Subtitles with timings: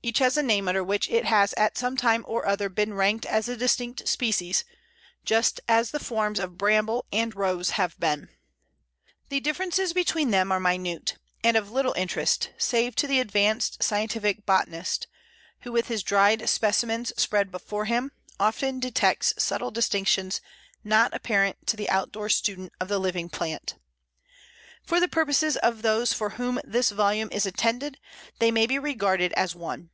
[0.00, 3.26] Each has a name under which it has at some time or other been ranked
[3.26, 4.64] as a distinct species,
[5.24, 8.30] just as the forms of Bramble and Rose have been.
[9.28, 14.46] The differences between them are minute, and of little interest save to the advanced scientific
[14.46, 15.08] botanist,
[15.62, 20.40] who with his dried specimens spread before him often detects subtle distinctions
[20.84, 23.74] not apparent to the outdoor student of the living plant.
[24.82, 27.98] For the purposes of those for whom this volume is intended
[28.38, 29.90] they may be regarded as one.